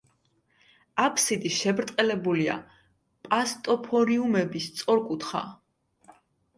[1.03, 2.57] აფსიდი შებრტყელებულია,
[3.29, 5.49] პასტოფორიუმები სწორკუთხა.